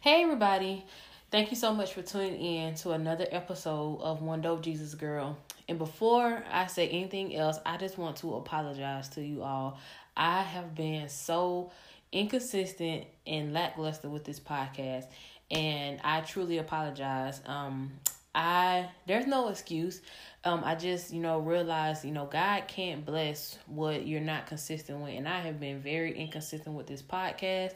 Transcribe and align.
Hey, 0.00 0.22
everybody. 0.22 0.84
Thank 1.32 1.50
you 1.50 1.56
so 1.56 1.74
much 1.74 1.94
for 1.94 2.02
tuning 2.02 2.40
in 2.40 2.74
to 2.76 2.90
another 2.90 3.26
episode 3.32 3.98
of 4.02 4.22
One 4.22 4.40
Dope 4.40 4.62
Jesus 4.62 4.94
Girl. 4.94 5.36
And 5.68 5.78
before 5.78 6.44
I 6.48 6.68
say 6.68 6.88
anything 6.88 7.34
else, 7.34 7.58
I 7.66 7.76
just 7.76 7.98
want 7.98 8.18
to 8.18 8.34
apologize 8.34 9.08
to 9.10 9.20
you 9.20 9.42
all. 9.42 9.80
I 10.16 10.42
have 10.42 10.76
been 10.76 11.08
so 11.08 11.72
inconsistent 12.12 13.06
and 13.26 13.52
lackluster 13.52 14.08
with 14.08 14.22
this 14.22 14.38
podcast, 14.38 15.06
and 15.50 16.00
I 16.04 16.20
truly 16.20 16.58
apologize. 16.58 17.40
Um, 17.46 17.90
I 18.34 18.88
there's 19.06 19.26
no 19.26 19.48
excuse. 19.48 20.00
Um, 20.44 20.62
I 20.64 20.74
just 20.74 21.12
you 21.12 21.20
know 21.20 21.38
realized 21.38 22.04
you 22.04 22.12
know 22.12 22.26
God 22.26 22.66
can't 22.66 23.04
bless 23.04 23.58
what 23.66 24.06
you're 24.06 24.20
not 24.20 24.46
consistent 24.46 25.00
with, 25.00 25.14
and 25.14 25.28
I 25.28 25.40
have 25.40 25.60
been 25.60 25.80
very 25.80 26.18
inconsistent 26.18 26.74
with 26.74 26.86
this 26.86 27.02
podcast, 27.02 27.74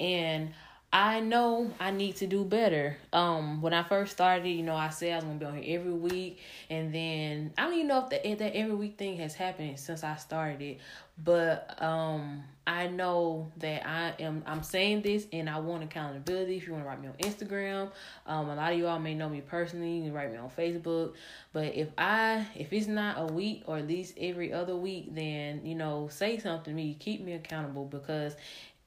and 0.00 0.52
I 0.90 1.20
know 1.20 1.70
I 1.78 1.90
need 1.90 2.16
to 2.16 2.26
do 2.26 2.44
better. 2.44 2.96
Um, 3.12 3.60
when 3.60 3.74
I 3.74 3.82
first 3.82 4.12
started, 4.12 4.48
you 4.48 4.62
know, 4.62 4.74
I 4.74 4.88
said 4.88 5.12
I 5.12 5.16
was 5.16 5.24
gonna 5.24 5.38
be 5.38 5.44
on 5.44 5.62
here 5.62 5.78
every 5.78 5.92
week, 5.92 6.38
and 6.70 6.94
then 6.94 7.52
I 7.58 7.64
don't 7.64 7.74
even 7.74 7.88
know 7.88 8.04
if 8.04 8.10
that 8.10 8.26
if 8.26 8.38
that 8.38 8.56
every 8.56 8.74
week 8.74 8.96
thing 8.96 9.18
has 9.18 9.34
happened 9.34 9.78
since 9.78 10.02
I 10.02 10.16
started. 10.16 10.78
But 11.22 11.82
um, 11.82 12.42
I 12.66 12.86
know 12.86 13.52
that 13.58 13.86
I 13.86 14.14
am. 14.18 14.42
I'm 14.46 14.62
saying 14.62 15.02
this, 15.02 15.26
and 15.30 15.50
I 15.50 15.58
want 15.58 15.82
accountability. 15.82 16.56
If 16.56 16.66
you 16.66 16.72
want 16.72 16.84
to 16.84 16.88
write 16.88 17.02
me 17.02 17.08
on 17.08 17.14
Instagram, 17.14 17.90
um, 18.26 18.48
a 18.48 18.54
lot 18.54 18.72
of 18.72 18.78
you 18.78 18.86
all 18.86 18.98
may 18.98 19.14
know 19.14 19.28
me 19.28 19.42
personally. 19.42 19.98
You 19.98 20.04
can 20.04 20.14
write 20.14 20.32
me 20.32 20.38
on 20.38 20.48
Facebook. 20.48 21.12
But 21.52 21.74
if 21.74 21.88
I 21.98 22.46
if 22.54 22.72
it's 22.72 22.86
not 22.86 23.16
a 23.18 23.30
week 23.30 23.64
or 23.66 23.76
at 23.76 23.86
least 23.86 24.14
every 24.18 24.54
other 24.54 24.74
week, 24.74 25.14
then 25.14 25.66
you 25.66 25.74
know, 25.74 26.08
say 26.10 26.38
something 26.38 26.72
to 26.72 26.74
me. 26.74 26.96
Keep 26.98 27.20
me 27.20 27.34
accountable 27.34 27.84
because 27.84 28.36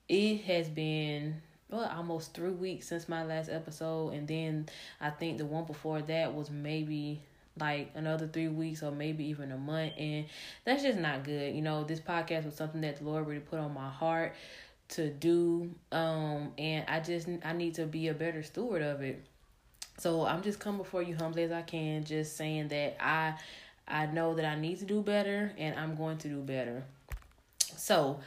it 0.10 0.42
has 0.46 0.68
been 0.68 1.42
well, 1.72 1.90
almost 1.96 2.34
three 2.34 2.52
weeks 2.52 2.90
since 2.90 3.08
my 3.08 3.24
last 3.24 3.50
episode, 3.50 4.10
and 4.14 4.28
then 4.28 4.68
I 5.00 5.10
think 5.10 5.38
the 5.38 5.46
one 5.46 5.66
before 5.66 6.02
that 6.02 6.34
was 6.34 6.52
maybe 6.52 7.22
like 7.60 7.92
another 7.96 8.28
three 8.28 8.48
weeks 8.48 8.84
or 8.84 8.92
maybe 8.92 9.26
even 9.26 9.52
a 9.52 9.58
month, 9.58 9.94
and 9.98 10.26
that's 10.66 10.84
just 10.84 11.00
not 11.00 11.24
good. 11.24 11.56
You 11.56 11.62
know, 11.62 11.84
this 11.84 12.00
podcast 12.00 12.46
was 12.46 12.56
something 12.56 12.82
that 12.82 12.98
the 12.98 13.06
Lord 13.06 13.28
really 13.28 13.40
put 13.40 13.60
on 13.60 13.74
my 13.74 13.90
heart 13.90 14.36
to 14.90 15.10
do, 15.10 15.74
um, 15.92 16.52
and 16.58 16.86
I 16.88 17.00
just 17.00 17.28
I 17.44 17.54
need 17.54 17.76
to 17.76 17.86
be 17.86 18.10
a 18.10 18.14
better 18.14 18.44
steward 18.44 18.82
of 18.82 19.02
it. 19.02 19.24
So 19.98 20.26
I'm 20.26 20.42
just 20.42 20.60
coming 20.60 20.80
before 20.80 21.04
you 21.04 21.16
humbly 21.16 21.44
as 21.44 21.52
I 21.52 21.62
can, 21.62 22.04
just 22.04 22.36
saying 22.36 22.70
that 22.70 22.98
I 23.00 23.36
I 23.88 24.08
know 24.08 24.36
that 24.36 24.46
I 24.46 24.56
need 24.56 24.80
to 24.80 24.86
do 24.86 25.02
better, 25.02 25.54
and 25.58 25.78
I'm 25.80 25.96
going 25.96 26.18
to 26.20 26.28
do 26.28 26.42
better. 26.42 26.84
So 27.78 28.20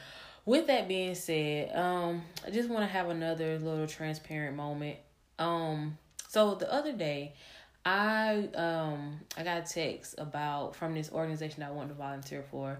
with 0.46 0.66
that 0.66 0.88
being 0.88 1.14
said, 1.14 1.74
um, 1.76 2.22
I 2.46 2.50
just 2.50 2.68
want 2.68 2.82
to 2.82 2.86
have 2.86 3.08
another 3.08 3.58
little 3.58 3.86
transparent 3.86 4.56
moment. 4.56 4.96
Um, 5.38 5.98
so 6.28 6.54
the 6.54 6.72
other 6.72 6.92
day, 6.92 7.34
I 7.86 8.48
um 8.54 9.20
I 9.36 9.42
got 9.42 9.58
a 9.58 9.74
text 9.74 10.14
about 10.16 10.74
from 10.74 10.94
this 10.94 11.12
organization 11.12 11.62
I 11.62 11.70
want 11.70 11.88
to 11.88 11.94
volunteer 11.94 12.42
for, 12.50 12.78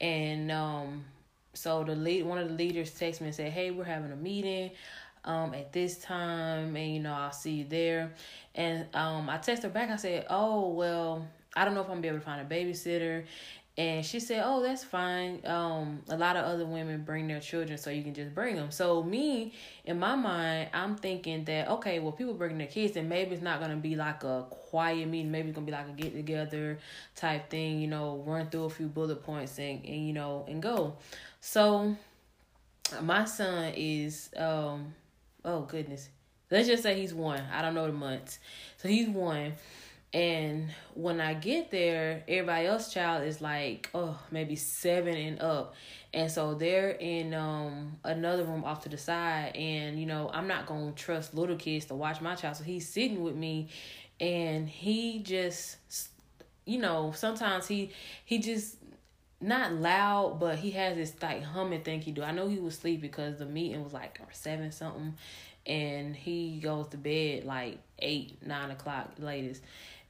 and 0.00 0.50
um, 0.50 1.04
so 1.52 1.84
the 1.84 1.94
lead 1.94 2.24
one 2.24 2.38
of 2.38 2.48
the 2.48 2.54
leaders 2.54 2.90
texted 2.92 3.20
me 3.20 3.26
and 3.28 3.34
said, 3.34 3.52
"Hey, 3.52 3.70
we're 3.70 3.84
having 3.84 4.12
a 4.12 4.16
meeting." 4.16 4.70
Um, 5.24 5.54
at 5.54 5.72
this 5.72 5.98
time, 5.98 6.76
and 6.76 6.94
you 6.94 7.00
know, 7.00 7.12
I'll 7.12 7.32
see 7.32 7.54
you 7.54 7.64
there. 7.64 8.12
And 8.54 8.86
um, 8.94 9.28
I 9.28 9.38
texted 9.38 9.64
her 9.64 9.68
back. 9.68 9.90
I 9.90 9.96
said, 9.96 10.26
"Oh 10.30 10.70
well, 10.70 11.26
I 11.56 11.64
don't 11.64 11.74
know 11.74 11.80
if 11.80 11.86
I'm 11.86 11.94
gonna 11.94 12.02
be 12.02 12.08
able 12.08 12.18
to 12.18 12.24
find 12.24 12.40
a 12.40 12.54
babysitter, 12.54 13.24
and 13.78 14.04
she 14.06 14.20
said, 14.20 14.42
"Oh, 14.44 14.62
that's 14.62 14.82
fine. 14.82 15.40
Um, 15.44 16.02
a 16.08 16.16
lot 16.16 16.36
of 16.36 16.46
other 16.46 16.64
women 16.64 17.02
bring 17.02 17.28
their 17.28 17.40
children, 17.40 17.76
so 17.76 17.90
you 17.90 18.02
can 18.02 18.14
just 18.14 18.34
bring 18.34 18.56
them." 18.56 18.70
So 18.70 19.02
me, 19.02 19.52
in 19.84 19.98
my 19.98 20.14
mind, 20.14 20.70
I'm 20.72 20.96
thinking 20.96 21.44
that 21.44 21.68
okay, 21.68 21.98
well, 21.98 22.12
people 22.12 22.32
bringing 22.32 22.56
their 22.56 22.68
kids, 22.68 22.96
and 22.96 23.08
maybe 23.08 23.34
it's 23.34 23.42
not 23.42 23.60
gonna 23.60 23.76
be 23.76 23.94
like 23.94 24.24
a 24.24 24.46
quiet 24.48 25.08
meeting. 25.08 25.30
Maybe 25.30 25.48
it's 25.48 25.54
gonna 25.54 25.66
be 25.66 25.72
like 25.72 25.88
a 25.88 25.92
get 25.92 26.14
together 26.14 26.78
type 27.14 27.50
thing. 27.50 27.80
You 27.80 27.88
know, 27.88 28.22
run 28.26 28.48
through 28.48 28.64
a 28.64 28.70
few 28.70 28.86
bullet 28.86 29.22
points 29.22 29.58
and 29.58 29.84
and 29.84 30.06
you 30.06 30.14
know 30.14 30.46
and 30.48 30.62
go. 30.62 30.96
So 31.40 31.96
my 33.02 33.26
son 33.26 33.74
is 33.76 34.30
um, 34.38 34.94
oh 35.44 35.62
goodness, 35.62 36.08
let's 36.50 36.66
just 36.66 36.82
say 36.82 36.98
he's 36.98 37.12
one. 37.12 37.42
I 37.52 37.60
don't 37.60 37.74
know 37.74 37.86
the 37.86 37.92
months, 37.92 38.38
so 38.78 38.88
he's 38.88 39.08
one 39.08 39.52
and 40.16 40.70
when 40.94 41.20
I 41.20 41.34
get 41.34 41.70
there, 41.70 42.24
everybody 42.26 42.66
else 42.66 42.90
child 42.90 43.24
is 43.24 43.42
like, 43.42 43.90
oh, 43.94 44.18
maybe 44.30 44.56
seven 44.56 45.14
and 45.14 45.42
up. 45.42 45.74
And 46.14 46.32
so 46.32 46.54
they're 46.54 46.92
in 46.92 47.34
um 47.34 47.98
another 48.02 48.44
room 48.44 48.64
off 48.64 48.82
to 48.84 48.88
the 48.88 48.96
side. 48.96 49.54
And, 49.54 50.00
you 50.00 50.06
know, 50.06 50.30
I'm 50.32 50.48
not 50.48 50.64
gonna 50.64 50.92
trust 50.92 51.34
little 51.34 51.56
kids 51.56 51.84
to 51.86 51.94
watch 51.94 52.22
my 52.22 52.34
child. 52.34 52.56
So 52.56 52.64
he's 52.64 52.88
sitting 52.88 53.22
with 53.22 53.36
me 53.36 53.68
and 54.18 54.66
he 54.66 55.18
just 55.18 55.76
you 56.64 56.78
know, 56.78 57.12
sometimes 57.14 57.68
he 57.68 57.90
he 58.24 58.38
just 58.38 58.76
not 59.38 59.74
loud, 59.74 60.40
but 60.40 60.56
he 60.56 60.70
has 60.70 60.96
this 60.96 61.14
like 61.20 61.42
humming 61.42 61.82
thing 61.82 62.00
he 62.00 62.12
do. 62.12 62.22
I 62.22 62.32
know 62.32 62.48
he 62.48 62.58
was 62.58 62.78
asleep 62.78 63.02
because 63.02 63.38
the 63.38 63.44
meeting 63.44 63.84
was 63.84 63.92
like 63.92 64.18
seven 64.32 64.72
something, 64.72 65.14
and 65.66 66.16
he 66.16 66.58
goes 66.58 66.88
to 66.88 66.96
bed 66.96 67.44
like 67.44 67.80
eight 67.98 68.38
nine 68.42 68.70
o'clock 68.70 69.12
latest 69.18 69.62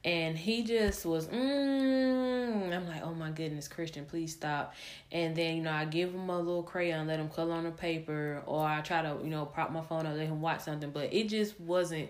and 0.06 0.38
he 0.38 0.62
just 0.62 1.04
was 1.04 1.26
mm, 1.26 2.72
i'm 2.72 2.88
like 2.88 3.02
oh 3.02 3.12
my 3.12 3.30
goodness 3.30 3.66
christian 3.68 4.06
please 4.06 4.32
stop. 4.32 4.74
And 5.10 5.34
then 5.36 5.56
you 5.56 5.62
know 5.62 5.72
i 5.72 5.84
give 5.84 6.14
him 6.14 6.30
a 6.30 6.38
little 6.38 6.62
crayon 6.62 7.08
let 7.08 7.18
him 7.18 7.28
color 7.28 7.54
on 7.54 7.64
the 7.64 7.72
paper 7.72 8.42
or 8.46 8.64
i 8.64 8.80
try 8.80 9.02
to 9.02 9.16
you 9.22 9.30
know 9.30 9.44
prop 9.44 9.72
my 9.72 9.82
phone 9.82 10.06
up 10.06 10.16
let 10.16 10.28
him 10.28 10.40
watch 10.40 10.60
something. 10.60 10.90
But 10.90 11.12
it 11.12 11.28
just 11.28 11.60
wasn't 11.60 12.08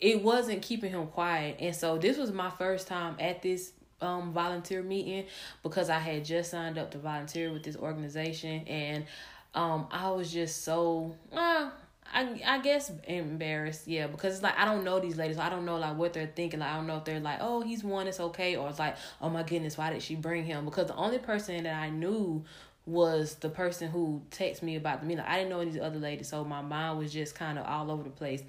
it 0.00 0.22
wasn't 0.22 0.62
keeping 0.62 0.92
him 0.92 1.08
quiet. 1.08 1.56
And 1.58 1.74
so 1.74 1.98
this 1.98 2.16
was 2.16 2.30
my 2.30 2.50
first 2.50 2.86
time 2.86 3.16
at 3.18 3.42
this 3.42 3.72
um 4.00 4.32
volunteer 4.32 4.80
meeting 4.80 5.24
because 5.64 5.90
i 5.90 5.98
had 5.98 6.24
just 6.24 6.52
signed 6.52 6.78
up 6.78 6.92
to 6.92 6.98
volunteer 6.98 7.52
with 7.52 7.64
this 7.64 7.76
organization. 7.76 8.66
And 8.68 9.06
um 9.54 9.88
i 9.90 10.08
was 10.10 10.32
just 10.32 10.62
so 10.62 11.16
uh, 11.32 11.70
I 12.12 12.40
I 12.46 12.58
guess 12.58 12.90
embarrassed, 13.06 13.86
yeah, 13.86 14.06
because 14.06 14.34
it's 14.34 14.42
like 14.42 14.58
I 14.58 14.64
don't 14.64 14.84
know 14.84 14.98
these 15.00 15.16
ladies. 15.16 15.36
So 15.36 15.42
I 15.42 15.50
don't 15.50 15.64
know 15.64 15.76
like 15.76 15.96
what 15.96 16.12
they're 16.12 16.30
thinking. 16.34 16.60
Like 16.60 16.70
I 16.70 16.76
don't 16.76 16.86
know 16.86 16.96
if 16.96 17.04
they're 17.04 17.20
like, 17.20 17.38
oh, 17.40 17.60
he's 17.60 17.84
one, 17.84 18.06
it's 18.06 18.20
okay, 18.20 18.56
or 18.56 18.68
it's 18.68 18.78
like, 18.78 18.96
oh 19.20 19.28
my 19.28 19.42
goodness, 19.42 19.76
why 19.76 19.90
did 19.90 20.02
she 20.02 20.14
bring 20.14 20.44
him? 20.44 20.64
Because 20.64 20.86
the 20.86 20.96
only 20.96 21.18
person 21.18 21.64
that 21.64 21.74
I 21.74 21.90
knew 21.90 22.44
was 22.86 23.34
the 23.36 23.50
person 23.50 23.90
who 23.90 24.22
texted 24.30 24.62
me 24.62 24.76
about 24.76 25.00
the 25.00 25.06
meeting. 25.06 25.22
Like, 25.22 25.32
I 25.32 25.36
didn't 25.38 25.50
know 25.50 25.64
these 25.64 25.78
other 25.80 25.98
ladies, 25.98 26.28
so 26.28 26.42
my 26.44 26.62
mind 26.62 26.98
was 26.98 27.12
just 27.12 27.34
kind 27.34 27.58
of 27.58 27.66
all 27.66 27.90
over 27.90 28.02
the 28.02 28.10
place. 28.10 28.42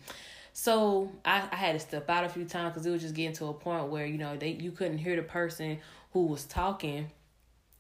So 0.54 1.12
I, 1.26 1.48
I 1.52 1.56
had 1.56 1.74
to 1.74 1.80
step 1.80 2.10
out 2.10 2.24
a 2.24 2.30
few 2.30 2.46
times 2.46 2.74
because 2.74 2.86
it 2.86 2.92
was 2.92 3.02
just 3.02 3.16
getting 3.16 3.36
to 3.36 3.48
a 3.48 3.54
point 3.54 3.88
where 3.88 4.06
you 4.06 4.18
know 4.18 4.38
they 4.38 4.52
you 4.52 4.72
couldn't 4.72 4.98
hear 4.98 5.16
the 5.16 5.22
person 5.22 5.80
who 6.14 6.26
was 6.26 6.46
talking. 6.46 7.12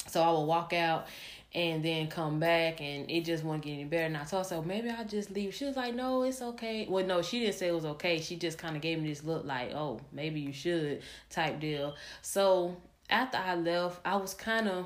So 0.07 0.21
I 0.21 0.31
would 0.31 0.45
walk 0.45 0.73
out 0.73 1.07
and 1.53 1.83
then 1.83 2.07
come 2.07 2.39
back 2.39 2.79
and 2.79 3.09
it 3.09 3.25
just 3.25 3.43
won't 3.43 3.63
get 3.63 3.71
any 3.71 3.85
better. 3.85 4.05
And 4.05 4.17
I 4.17 4.23
told 4.23 4.47
her, 4.49 4.61
maybe 4.61 4.89
I'll 4.89 5.05
just 5.05 5.31
leave. 5.31 5.53
She 5.53 5.65
was 5.65 5.75
like, 5.75 5.95
no, 5.95 6.23
it's 6.23 6.41
okay. 6.41 6.85
Well, 6.87 7.05
no, 7.05 7.21
she 7.21 7.39
didn't 7.39 7.55
say 7.55 7.69
it 7.69 7.75
was 7.75 7.85
okay. 7.85 8.21
She 8.21 8.35
just 8.35 8.57
kind 8.57 8.75
of 8.75 8.81
gave 8.81 9.01
me 9.01 9.09
this 9.09 9.23
look 9.23 9.45
like, 9.45 9.71
oh, 9.73 9.99
maybe 10.11 10.39
you 10.39 10.53
should 10.53 11.01
type 11.29 11.59
deal. 11.59 11.95
So 12.21 12.77
after 13.09 13.37
I 13.37 13.55
left, 13.55 13.99
I 14.05 14.17
was 14.17 14.35
kind 14.35 14.67
of, 14.67 14.85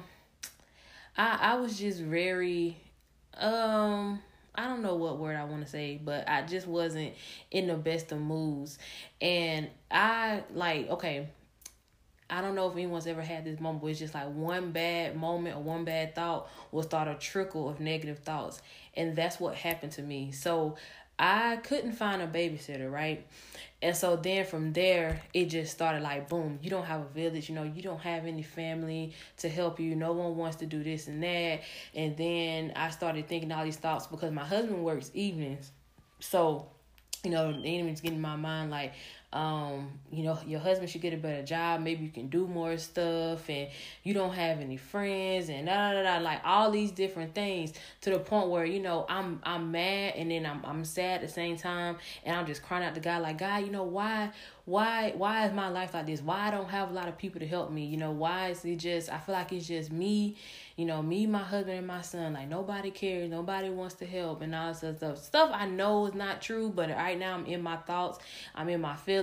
I, 1.18 1.38
I 1.42 1.56
was 1.56 1.78
just 1.78 2.00
very, 2.00 2.78
um, 3.38 4.22
I 4.56 4.68
don't 4.68 4.82
know 4.82 4.96
what 4.96 5.18
word 5.18 5.36
I 5.36 5.44
want 5.44 5.66
to 5.66 5.70
say, 5.70 6.00
but 6.02 6.30
I 6.30 6.44
just 6.44 6.68
wasn't 6.68 7.14
in 7.52 7.68
the 7.68 7.76
best 7.76 8.12
of 8.14 8.22
moods. 8.22 8.78
And 9.20 9.68
I 9.92 10.44
like, 10.54 10.90
okay, 10.92 11.28
I 12.34 12.42
don't 12.42 12.56
know 12.56 12.68
if 12.68 12.74
anyone's 12.74 13.06
ever 13.06 13.22
had 13.22 13.46
this 13.46 13.60
moment 13.60 13.84
where 13.84 13.92
it's 13.92 14.00
just 14.00 14.16
like 14.16 14.28
one 14.34 14.72
bad 14.72 15.16
moment 15.16 15.56
or 15.56 15.62
one 15.62 15.86
bad 15.86 16.16
thought 16.16 16.50
will 16.72 16.82
start 16.82 17.08
a 17.08 17.14
trickle 17.14 17.70
of 17.70 17.80
negative 17.80 18.18
thoughts. 18.20 18.60
And 18.96 19.16
that's 19.16 19.40
what 19.40 19.54
happened 19.54 19.92
to 19.94 20.02
me. 20.02 20.32
So 20.32 20.76
I 21.20 21.58
couldn't 21.58 21.92
find 21.92 22.24
a 22.24 22.28
babysitter, 22.28 22.92
right? 22.92 23.24
And 23.84 23.96
so 23.96 24.16
then 24.16 24.46
from 24.46 24.74
there, 24.74 25.22
it 25.32 25.46
just 25.46 25.74
started 25.74 26.02
like, 26.02 26.28
boom, 26.28 26.58
you 26.64 26.72
don't 26.72 26.86
have 26.86 27.02
a 27.02 27.10
village, 27.10 27.50
you 27.50 27.54
know, 27.54 27.64
you 27.64 27.84
don't 27.84 28.02
have 28.02 28.26
any 28.26 28.42
family 28.42 29.14
to 29.38 29.48
help 29.48 29.80
you. 29.80 29.96
No 29.96 30.14
one 30.14 30.36
wants 30.36 30.56
to 30.58 30.66
do 30.66 30.84
this 30.84 31.08
and 31.08 31.22
that. 31.22 31.62
And 31.94 32.18
then 32.18 32.74
I 32.76 32.90
started 32.90 33.28
thinking 33.28 33.52
all 33.52 33.64
these 33.64 33.78
thoughts 33.78 34.08
because 34.08 34.32
my 34.32 34.44
husband 34.44 34.84
works 34.84 35.12
evenings. 35.14 35.72
So, 36.20 36.66
you 37.24 37.30
know, 37.30 37.52
the 37.52 37.78
enemy's 37.78 38.02
getting 38.02 38.18
in 38.18 38.22
my 38.22 38.38
mind 38.38 38.72
like, 38.72 38.94
um, 39.34 40.00
you 40.12 40.24
know, 40.24 40.38
your 40.46 40.60
husband 40.60 40.90
should 40.90 41.02
get 41.02 41.14
a 41.14 41.18
better 41.18 41.44
job. 41.44 41.82
Maybe 41.82 42.04
you 42.04 42.12
can 42.12 42.28
do 42.30 42.48
more 42.48 42.78
stuff, 42.78 43.50
and 43.50 43.68
you 44.04 44.14
don't 44.14 44.34
have 44.34 44.60
any 44.60 44.78
friends, 44.78 45.50
and 45.50 45.66
da 45.66 45.94
da 45.94 46.04
da, 46.04 46.18
like 46.20 46.42
all 46.46 46.70
these 46.70 46.92
different 46.92 47.34
things 47.34 47.74
to 48.02 48.12
the 48.12 48.20
point 48.20 48.50
where 48.50 48.64
you 48.64 48.80
know 48.80 49.06
I'm 49.10 49.42
I'm 49.44 49.72
mad, 49.72 50.14
and 50.16 50.30
then 50.30 50.46
I'm 50.46 50.64
I'm 50.64 50.86
sad 50.86 51.16
at 51.16 51.22
the 51.22 51.34
same 51.34 51.58
time, 51.58 51.98
and 52.24 52.38
I'm 52.38 52.46
just 52.46 52.62
crying 52.62 52.84
out 52.84 52.94
to 52.94 53.02
God 53.02 53.24
like 53.24 53.40
God, 53.40 53.66
you 53.66 53.72
know 53.72 53.84
why 53.84 54.32
why 54.66 55.14
why 55.18 55.48
is 55.48 55.54
my 55.54 55.68
life 55.68 55.96
like 55.96 56.06
this? 56.06 56.22
Why 56.22 56.48
I 56.48 56.52
don't 56.52 56.70
have 56.70 56.92
a 56.92 56.94
lot 56.94 57.08
of 57.08 57.18
people 57.18 57.40
to 57.40 57.48
help 57.48 57.72
me? 57.72 57.86
You 57.86 57.98
know 57.98 58.12
why 58.12 58.50
is 58.50 58.64
it 58.64 58.78
just 58.78 59.12
I 59.12 59.18
feel 59.18 59.34
like 59.34 59.52
it's 59.52 59.68
just 59.68 59.92
me 59.92 60.36
you 60.76 60.86
know, 60.86 61.04
me, 61.04 61.28
my 61.28 61.44
husband, 61.44 61.78
and 61.78 61.88
my 61.88 62.02
son. 62.02 62.34
Like 62.34 62.48
nobody 62.48 62.90
cares, 62.90 63.30
nobody 63.30 63.70
wants 63.70 63.96
to 63.96 64.06
help, 64.06 64.42
and 64.42 64.56
all 64.56 64.74
this 64.74 64.98
stuff. 64.98 65.18
Stuff 65.20 65.52
I 65.54 65.68
know 65.68 66.08
is 66.08 66.16
not 66.16 66.42
true, 66.42 66.72
but 66.74 66.90
right 66.90 67.18
now 67.18 67.36
I'm 67.36 67.46
in 67.46 67.62
my 67.62 67.78
thoughts, 67.78 68.20
I'm 68.56 68.70
in 68.70 68.82
my 68.82 68.96
feelings, 68.96 69.23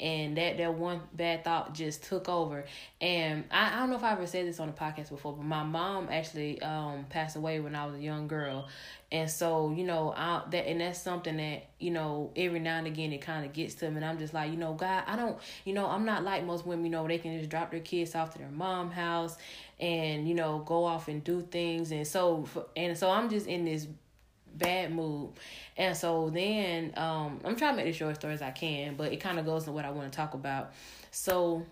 and 0.00 0.36
that 0.36 0.58
that 0.58 0.74
one 0.74 1.00
bad 1.12 1.44
thought 1.44 1.74
just 1.74 2.04
took 2.04 2.28
over. 2.28 2.64
And 3.00 3.44
I, 3.50 3.74
I 3.74 3.80
don't 3.80 3.90
know 3.90 3.96
if 3.96 4.04
I 4.04 4.12
ever 4.12 4.26
said 4.26 4.46
this 4.46 4.60
on 4.60 4.68
the 4.68 4.72
podcast 4.72 5.10
before, 5.10 5.32
but 5.32 5.44
my 5.44 5.62
mom 5.62 6.08
actually 6.10 6.60
um 6.62 7.06
passed 7.10 7.36
away 7.36 7.60
when 7.60 7.74
I 7.74 7.86
was 7.86 7.96
a 7.96 8.00
young 8.00 8.28
girl, 8.28 8.68
and 9.14 9.30
so, 9.30 9.72
you 9.76 9.84
know, 9.84 10.12
I 10.16 10.42
that 10.50 10.68
and 10.68 10.80
that's 10.80 11.00
something 11.00 11.36
that, 11.36 11.66
you 11.78 11.92
know, 11.92 12.32
every 12.34 12.58
now 12.58 12.78
and 12.78 12.86
again 12.88 13.12
it 13.12 13.20
kind 13.20 13.46
of 13.46 13.52
gets 13.52 13.74
to 13.76 13.88
me 13.88 13.96
and 13.96 14.04
I'm 14.04 14.18
just 14.18 14.34
like, 14.34 14.50
you 14.50 14.56
know, 14.56 14.74
God, 14.74 15.04
I 15.06 15.14
don't, 15.14 15.38
you 15.64 15.72
know, 15.72 15.86
I'm 15.86 16.04
not 16.04 16.24
like 16.24 16.44
most 16.44 16.66
women, 16.66 16.84
you 16.84 16.90
know, 16.90 17.06
they 17.06 17.18
can 17.18 17.38
just 17.38 17.48
drop 17.48 17.70
their 17.70 17.78
kids 17.78 18.16
off 18.16 18.32
to 18.32 18.38
their 18.38 18.48
mom 18.48 18.90
house 18.90 19.36
and, 19.78 20.28
you 20.28 20.34
know, 20.34 20.64
go 20.66 20.84
off 20.84 21.06
and 21.06 21.22
do 21.22 21.42
things 21.42 21.92
and 21.92 22.04
so 22.04 22.48
and 22.74 22.98
so 22.98 23.08
I'm 23.08 23.30
just 23.30 23.46
in 23.46 23.66
this 23.66 23.86
bad 24.56 24.92
mood. 24.92 25.30
And 25.76 25.96
so 25.96 26.30
then 26.30 26.92
um 26.96 27.40
I'm 27.44 27.56
trying 27.56 27.76
to 27.76 27.76
make 27.76 27.86
the 27.86 27.92
short 27.92 28.16
story 28.16 28.34
as 28.34 28.42
I 28.42 28.50
can, 28.50 28.96
but 28.96 29.12
it 29.12 29.18
kind 29.18 29.38
of 29.38 29.44
goes 29.44 29.64
to 29.64 29.72
what 29.72 29.84
I 29.84 29.90
want 29.90 30.10
to 30.10 30.16
talk 30.16 30.34
about. 30.34 30.72
So 31.10 31.64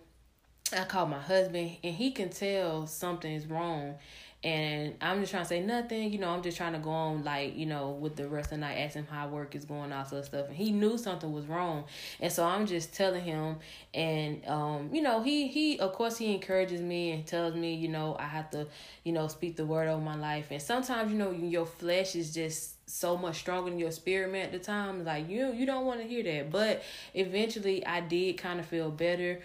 I 0.77 0.85
called 0.85 1.11
my 1.11 1.19
husband 1.21 1.77
and 1.83 1.95
he 1.95 2.13
can 2.13 2.31
tell 2.31 2.87
something 2.87 3.33
is 3.33 3.47
wrong 3.47 3.97
and 4.45 4.95
I'm 5.01 5.21
just 5.21 5.31
trying 5.31 5.45
to 5.45 5.49
say 5.49 5.61
nothing, 5.61 6.13
you 6.13 6.19
know, 6.19 6.31
I'm 6.31 6.43
just 6.43 6.57
trying 6.57 6.73
to 6.73 6.81
go 6.81 6.91
on 6.91 7.23
like, 7.23 7.57
you 7.57 7.67
know, 7.67 7.91
with 7.91 8.17
the 8.17 8.27
rest 8.29 8.47
of 8.47 8.59
the 8.59 8.67
night, 8.67 8.75
ask 8.79 8.95
him 8.95 9.07
how 9.09 9.29
work 9.29 9.55
is 9.55 9.65
going, 9.65 9.93
all 9.93 10.05
sort 10.05 10.21
of 10.21 10.25
stuff. 10.27 10.49
And 10.49 10.57
he 10.57 10.73
knew 10.73 10.99
something 10.99 11.33
was 11.33 11.47
wrong. 11.47 11.85
And 12.21 12.33
so 12.33 12.45
I'm 12.45 12.67
just 12.67 12.93
telling 12.93 13.23
him 13.23 13.57
and 13.95 14.45
um, 14.49 14.91
you 14.93 15.01
know, 15.01 15.23
he 15.23 15.47
he 15.47 15.79
of 15.79 15.93
course 15.93 16.17
he 16.17 16.35
encourages 16.35 16.81
me 16.81 17.13
and 17.13 17.25
tells 17.25 17.55
me, 17.55 17.75
you 17.75 17.89
know, 17.89 18.17
I 18.19 18.25
have 18.25 18.51
to, 18.51 18.67
you 19.05 19.13
know, 19.13 19.29
speak 19.29 19.57
the 19.57 19.65
word 19.65 19.89
over 19.89 20.03
my 20.03 20.17
life. 20.17 20.49
And 20.51 20.61
sometimes, 20.61 21.13
you 21.13 21.19
know, 21.19 21.31
your 21.31 21.67
flesh 21.67 22.17
is 22.17 22.35
just 22.35 22.77
so 22.89 23.17
much 23.17 23.39
stronger 23.39 23.71
than 23.71 23.79
your 23.79 23.93
spirit 23.93 24.33
man 24.33 24.47
at 24.47 24.53
the 24.53 24.59
time. 24.59 25.05
Like 25.05 25.29
you 25.29 25.53
you 25.53 25.67
don't 25.67 25.87
want 25.87 26.01
to 26.01 26.07
hear 26.07 26.25
that. 26.25 26.51
But 26.51 26.83
eventually 27.15 27.87
I 27.87 28.01
did 28.01 28.39
kind 28.39 28.59
of 28.59 28.67
feel 28.67 28.91
better. 28.91 29.41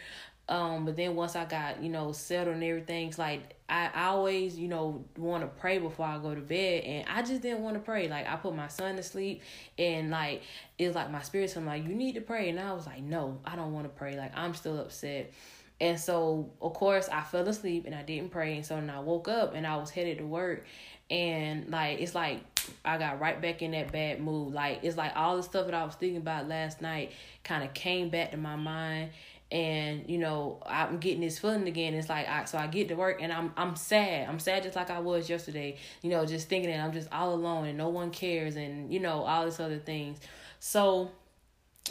Um, 0.49 0.85
but 0.85 0.95
then 0.95 1.15
once 1.15 1.35
I 1.35 1.44
got, 1.44 1.83
you 1.83 1.89
know, 1.89 2.13
settled 2.13 2.55
and 2.55 2.63
everything, 2.63 3.09
it's 3.09 3.19
like 3.19 3.55
I, 3.67 3.89
I 3.94 4.05
always, 4.05 4.57
you 4.57 4.69
know, 4.69 5.03
want 5.17 5.44
to 5.44 5.47
pray 5.47 5.77
before 5.77 6.05
I 6.05 6.17
go 6.19 6.33
to 6.33 6.39
bed, 6.41 6.83
and 6.85 7.05
I 7.09 7.21
just 7.21 7.41
didn't 7.41 7.63
want 7.63 7.75
to 7.75 7.81
pray. 7.81 8.07
Like 8.07 8.29
I 8.29 8.38
put 8.38 8.55
my 8.55 8.69
son 8.69 8.95
to 8.95 9.03
sleep, 9.03 9.41
and 9.77 10.09
like 10.09 10.44
it's 10.77 10.95
like 10.95 11.11
my 11.11 11.21
spirit. 11.21 11.53
I'm 11.57 11.65
like, 11.65 11.85
you 11.85 11.94
need 11.94 12.15
to 12.15 12.21
pray, 12.21 12.49
and 12.49 12.59
I 12.59 12.71
was 12.73 12.85
like, 12.85 13.01
no, 13.01 13.39
I 13.44 13.57
don't 13.57 13.73
want 13.73 13.85
to 13.85 13.89
pray. 13.89 14.15
Like 14.17 14.38
I'm 14.38 14.53
still 14.53 14.79
upset, 14.79 15.33
and 15.81 15.99
so 15.99 16.50
of 16.61 16.73
course 16.73 17.09
I 17.09 17.23
fell 17.23 17.47
asleep 17.47 17.85
and 17.85 17.93
I 17.93 18.03
didn't 18.03 18.31
pray, 18.31 18.55
and 18.55 18.65
so 18.65 18.75
then 18.75 18.89
I 18.89 19.01
woke 19.01 19.27
up 19.27 19.53
and 19.53 19.67
I 19.67 19.75
was 19.75 19.89
headed 19.89 20.19
to 20.19 20.25
work, 20.25 20.65
and 21.09 21.69
like 21.69 22.00
it's 22.00 22.15
like 22.15 22.39
I 22.85 22.97
got 22.97 23.19
right 23.19 23.41
back 23.41 23.61
in 23.61 23.71
that 23.71 23.91
bad 23.91 24.21
mood. 24.21 24.53
Like 24.53 24.79
it's 24.83 24.95
like 24.95 25.11
all 25.13 25.35
the 25.35 25.43
stuff 25.43 25.65
that 25.65 25.75
I 25.75 25.83
was 25.83 25.95
thinking 25.95 26.21
about 26.21 26.47
last 26.47 26.81
night 26.81 27.11
kind 27.43 27.65
of 27.65 27.73
came 27.73 28.07
back 28.07 28.31
to 28.31 28.38
my 28.38 28.55
mind 28.55 29.09
and 29.51 30.09
you 30.09 30.17
know 30.17 30.61
I'm 30.65 30.97
getting 30.97 31.21
this 31.21 31.39
feeling 31.39 31.67
again. 31.67 31.94
It's 31.94 32.09
like 32.09 32.27
I 32.27 32.45
so 32.45 32.57
I 32.57 32.67
get 32.67 32.89
to 32.89 32.95
work 32.95 33.21
and 33.21 33.31
I'm 33.31 33.53
I'm 33.55 33.75
sad. 33.75 34.27
I'm 34.27 34.39
sad 34.39 34.63
just 34.63 34.75
like 34.75 34.89
I 34.89 34.99
was 34.99 35.29
yesterday. 35.29 35.77
You 36.01 36.09
know, 36.09 36.25
just 36.25 36.49
thinking 36.49 36.69
that 36.71 36.79
I'm 36.79 36.91
just 36.91 37.07
all 37.11 37.33
alone 37.33 37.65
and 37.67 37.77
no 37.77 37.89
one 37.89 38.11
cares 38.11 38.55
and 38.55 38.94
you 38.94 38.99
know 38.99 39.23
all 39.23 39.45
these 39.45 39.59
other 39.59 39.79
things. 39.79 40.19
So 40.59 41.11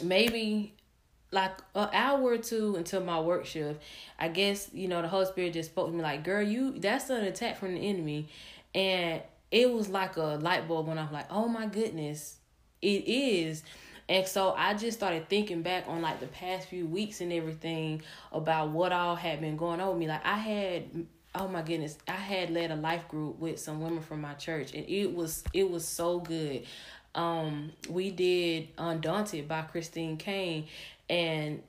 maybe 0.03 0.73
like 1.31 1.57
an 1.75 1.89
hour 1.93 2.21
or 2.21 2.37
two 2.37 2.75
until 2.75 3.03
my 3.03 3.19
work 3.19 3.45
shift, 3.45 3.81
I 4.19 4.29
guess 4.29 4.69
you 4.73 4.87
know 4.87 5.01
the 5.01 5.07
Holy 5.07 5.25
Spirit 5.25 5.53
just 5.53 5.71
spoke 5.71 5.87
to 5.87 5.93
me 5.93 6.01
like, 6.01 6.23
"Girl, 6.23 6.41
you 6.41 6.77
that's 6.79 7.09
an 7.09 7.23
attack 7.23 7.57
from 7.57 7.73
the 7.73 7.81
enemy," 7.81 8.29
and 8.75 9.21
it 9.51 9.71
was 9.71 9.89
like 9.89 10.17
a 10.17 10.37
light 10.41 10.67
bulb 10.67 10.87
when 10.87 10.97
I'm 10.99 11.11
like, 11.11 11.27
"Oh 11.31 11.47
my 11.47 11.65
goodness, 11.65 12.37
it 12.81 13.07
is." 13.07 13.63
And 14.09 14.25
so 14.25 14.53
I 14.57 14.73
just 14.73 14.97
started 14.97 15.27
thinking 15.27 15.61
back 15.61 15.85
on 15.87 16.01
like 16.01 16.19
the 16.19 16.27
past 16.27 16.67
few 16.69 16.85
weeks 16.85 17.19
and 17.21 17.33
everything 17.33 18.01
about 18.31 18.69
what 18.69 18.93
all 18.93 19.15
had 19.15 19.41
been 19.41 19.57
going 19.57 19.81
on 19.81 19.89
with 19.89 19.97
me. 19.97 20.07
Like 20.07 20.25
I 20.25 20.37
had 20.37 21.07
oh 21.35 21.47
my 21.47 21.61
goodness, 21.61 21.97
I 22.07 22.13
had 22.13 22.49
led 22.49 22.71
a 22.71 22.75
life 22.75 23.07
group 23.09 23.37
with 23.37 23.59
some 23.59 23.81
women 23.81 24.01
from 24.01 24.21
my 24.21 24.33
church 24.33 24.73
and 24.73 24.87
it 24.87 25.13
was 25.13 25.43
it 25.53 25.69
was 25.69 25.85
so 25.85 26.19
good. 26.19 26.65
Um 27.15 27.73
we 27.89 28.11
did 28.11 28.69
Undaunted 28.77 29.47
by 29.47 29.63
Christine 29.63 30.17
Caine 30.17 30.67
and 31.09 31.61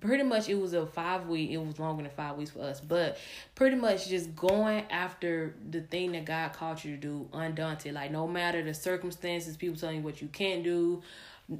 pretty 0.00 0.24
much 0.24 0.48
it 0.48 0.56
was 0.56 0.72
a 0.72 0.84
five 0.84 1.28
week 1.28 1.50
it 1.50 1.58
was 1.58 1.78
longer 1.78 2.02
than 2.02 2.10
five 2.10 2.36
weeks 2.36 2.50
for 2.50 2.60
us 2.60 2.80
but 2.80 3.18
pretty 3.54 3.76
much 3.76 4.08
just 4.08 4.34
going 4.34 4.84
after 4.90 5.54
the 5.70 5.80
thing 5.80 6.12
that 6.12 6.24
god 6.24 6.52
called 6.52 6.82
you 6.82 6.96
to 6.96 7.00
do 7.00 7.28
undaunted 7.32 7.94
like 7.94 8.10
no 8.10 8.26
matter 8.26 8.64
the 8.64 8.74
circumstances 8.74 9.56
people 9.56 9.76
telling 9.76 9.98
you 9.98 10.02
what 10.02 10.20
you 10.20 10.26
can't 10.28 10.64
do 10.64 11.00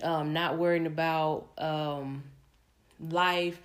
um, 0.03 0.33
not 0.33 0.59
worrying 0.59 0.87
about 0.87 1.47
um, 1.59 2.25
life, 3.01 3.61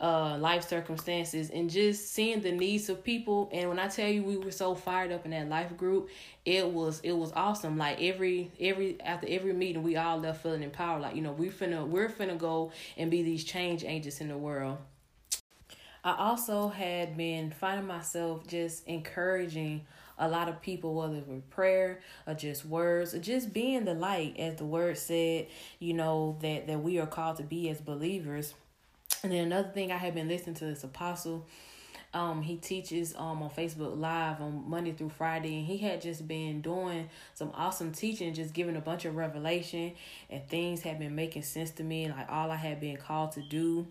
uh, 0.00 0.36
life 0.38 0.68
circumstances, 0.68 1.50
and 1.50 1.70
just 1.70 2.12
seeing 2.12 2.40
the 2.40 2.52
needs 2.52 2.88
of 2.88 3.02
people. 3.04 3.48
And 3.52 3.68
when 3.68 3.78
I 3.78 3.88
tell 3.88 4.08
you, 4.08 4.22
we 4.22 4.36
were 4.36 4.50
so 4.50 4.74
fired 4.74 5.12
up 5.12 5.24
in 5.24 5.30
that 5.30 5.48
life 5.48 5.76
group, 5.76 6.10
it 6.44 6.68
was 6.68 7.00
it 7.00 7.12
was 7.12 7.32
awesome. 7.34 7.78
Like 7.78 8.02
every 8.02 8.50
every 8.60 9.00
after 9.00 9.26
every 9.28 9.52
meeting, 9.52 9.82
we 9.82 9.96
all 9.96 10.18
left 10.18 10.42
feeling 10.42 10.62
empowered. 10.62 11.02
Like 11.02 11.16
you 11.16 11.22
know, 11.22 11.32
we 11.32 11.48
finna 11.48 11.86
we're 11.86 12.08
finna 12.08 12.36
go 12.36 12.72
and 12.96 13.10
be 13.10 13.22
these 13.22 13.44
change 13.44 13.84
agents 13.84 14.20
in 14.20 14.28
the 14.28 14.38
world. 14.38 14.78
I 16.04 16.16
also 16.18 16.68
had 16.68 17.16
been 17.16 17.52
finding 17.52 17.86
myself 17.86 18.46
just 18.48 18.86
encouraging 18.88 19.86
a 20.18 20.28
lot 20.28 20.48
of 20.48 20.60
people, 20.62 20.94
whether 20.94 21.16
it 21.16 21.28
was 21.28 21.42
prayer 21.50 22.00
or 22.26 22.34
just 22.34 22.64
words 22.64 23.14
or 23.14 23.18
just 23.18 23.52
being 23.52 23.84
the 23.84 23.94
light, 23.94 24.36
as 24.38 24.56
the 24.56 24.64
word 24.64 24.98
said, 24.98 25.46
you 25.78 25.94
know, 25.94 26.36
that, 26.40 26.66
that 26.66 26.82
we 26.82 26.98
are 26.98 27.06
called 27.06 27.36
to 27.36 27.42
be 27.42 27.68
as 27.68 27.80
believers. 27.80 28.54
And 29.22 29.32
then 29.32 29.46
another 29.46 29.68
thing 29.68 29.92
I 29.92 29.96
have 29.96 30.14
been 30.14 30.28
listening 30.28 30.56
to 30.56 30.64
this 30.64 30.84
apostle. 30.84 31.46
Um, 32.14 32.42
he 32.42 32.56
teaches 32.56 33.14
um 33.16 33.42
on 33.42 33.48
Facebook 33.48 33.98
Live 33.98 34.42
on 34.42 34.68
Monday 34.68 34.92
through 34.92 35.08
Friday, 35.08 35.58
and 35.58 35.66
he 35.66 35.78
had 35.78 36.02
just 36.02 36.28
been 36.28 36.60
doing 36.60 37.08
some 37.32 37.50
awesome 37.54 37.90
teaching, 37.92 38.34
just 38.34 38.52
giving 38.52 38.76
a 38.76 38.82
bunch 38.82 39.06
of 39.06 39.16
revelation, 39.16 39.92
and 40.28 40.46
things 40.46 40.82
have 40.82 40.98
been 40.98 41.14
making 41.14 41.42
sense 41.42 41.70
to 41.70 41.82
me, 41.82 42.10
like 42.10 42.26
all 42.28 42.50
I 42.50 42.56
had 42.56 42.80
been 42.80 42.98
called 42.98 43.32
to 43.32 43.42
do 43.42 43.86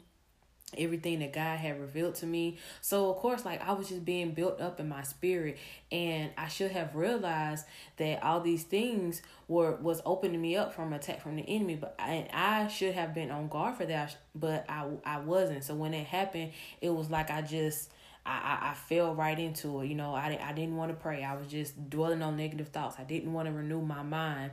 everything 0.77 1.19
that 1.19 1.33
God 1.33 1.57
had 1.57 1.79
revealed 1.79 2.15
to 2.15 2.25
me. 2.25 2.57
So 2.81 3.09
of 3.09 3.17
course 3.17 3.45
like 3.45 3.61
I 3.61 3.73
was 3.73 3.89
just 3.89 4.05
being 4.05 4.31
built 4.31 4.61
up 4.61 4.79
in 4.79 4.87
my 4.87 5.03
spirit 5.03 5.57
and 5.91 6.31
I 6.37 6.47
should 6.47 6.71
have 6.71 6.95
realized 6.95 7.65
that 7.97 8.23
all 8.23 8.41
these 8.41 8.63
things 8.63 9.21
were 9.47 9.75
was 9.75 10.01
opening 10.05 10.41
me 10.41 10.55
up 10.55 10.73
from 10.73 10.93
attack 10.93 11.21
from 11.21 11.35
the 11.35 11.43
enemy 11.43 11.75
but 11.75 11.95
I, 11.99 12.27
I 12.33 12.67
should 12.67 12.95
have 12.95 13.13
been 13.13 13.31
on 13.31 13.47
guard 13.47 13.75
for 13.75 13.85
that 13.85 14.15
but 14.35 14.65
I 14.69 14.87
I 15.05 15.19
wasn't. 15.19 15.63
So 15.63 15.75
when 15.75 15.93
it 15.93 16.05
happened 16.05 16.51
it 16.81 16.89
was 16.89 17.09
like 17.09 17.29
I 17.29 17.41
just 17.41 17.91
I, 18.25 18.31
I, 18.61 18.69
I 18.71 18.73
fell 18.73 19.15
right 19.15 19.37
into 19.37 19.81
it. 19.81 19.87
You 19.87 19.95
know, 19.95 20.13
I, 20.13 20.39
I 20.41 20.53
didn't 20.53 20.75
want 20.75 20.91
to 20.91 20.95
pray. 20.95 21.23
I 21.23 21.35
was 21.35 21.47
just 21.47 21.89
dwelling 21.89 22.21
on 22.21 22.37
negative 22.37 22.67
thoughts. 22.67 22.97
I 22.99 23.03
didn't 23.03 23.33
want 23.33 23.47
to 23.47 23.51
renew 23.51 23.81
my 23.81 24.03
mind. 24.03 24.51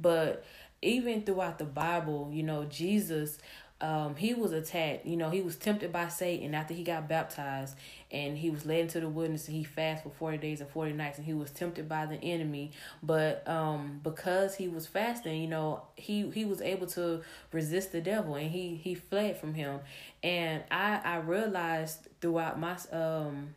But 0.00 0.44
even 0.82 1.22
throughout 1.22 1.58
the 1.58 1.64
Bible, 1.64 2.30
you 2.32 2.42
know, 2.42 2.64
Jesus 2.64 3.38
um, 3.80 4.16
he 4.16 4.34
was 4.34 4.52
attacked. 4.52 5.06
You 5.06 5.16
know, 5.16 5.30
he 5.30 5.40
was 5.40 5.56
tempted 5.56 5.92
by 5.92 6.08
Satan 6.08 6.54
after 6.54 6.74
he 6.74 6.82
got 6.82 7.08
baptized, 7.08 7.76
and 8.10 8.36
he 8.36 8.50
was 8.50 8.66
led 8.66 8.80
into 8.80 9.00
the 9.00 9.08
wilderness. 9.08 9.48
And 9.48 9.56
he 9.56 9.64
fasted 9.64 10.10
for 10.10 10.16
forty 10.16 10.38
days 10.38 10.60
and 10.60 10.68
forty 10.70 10.92
nights, 10.92 11.18
and 11.18 11.26
he 11.26 11.32
was 11.34 11.50
tempted 11.50 11.88
by 11.88 12.06
the 12.06 12.16
enemy. 12.16 12.72
But 13.02 13.46
um, 13.48 14.00
because 14.02 14.54
he 14.56 14.68
was 14.68 14.86
fasting, 14.86 15.40
you 15.40 15.48
know, 15.48 15.82
he 15.96 16.28
he 16.30 16.44
was 16.44 16.60
able 16.60 16.86
to 16.88 17.22
resist 17.52 17.92
the 17.92 18.00
devil, 18.00 18.34
and 18.34 18.50
he 18.50 18.76
he 18.76 18.94
fled 18.94 19.38
from 19.38 19.54
him. 19.54 19.80
And 20.22 20.62
I 20.70 21.00
I 21.02 21.16
realized 21.18 22.08
throughout 22.20 22.60
my 22.60 22.76
um 22.92 23.54